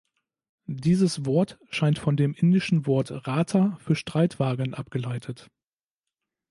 [0.65, 5.51] Dieses Wort scheint von dem indischen Wort "ratha" für Streitwagen abgeleitet.